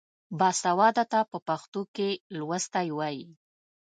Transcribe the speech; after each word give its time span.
باسواده 0.39 1.03
ته 1.11 1.19
په 1.31 1.37
پښتو 1.47 1.81
کې 1.95 2.09
لوستی 2.37 2.87
وايي. 2.97 3.25